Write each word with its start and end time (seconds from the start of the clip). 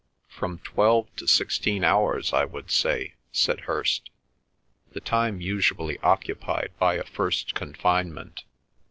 "From 0.29 0.57
twelve 0.63 1.15
to 1.17 1.27
sixteen 1.27 1.83
hours 1.83 2.33
I 2.33 2.43
would 2.43 2.71
say," 2.71 3.13
said 3.31 3.59
Hirst. 3.65 4.09
"The 4.93 4.99
time 4.99 5.39
usually 5.41 5.99
occupied 5.99 6.71
by 6.79 6.95
a 6.95 7.03
first 7.03 7.53
confinement." 7.53 8.43